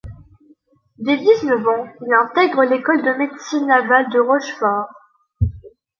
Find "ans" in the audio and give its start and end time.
1.61-1.87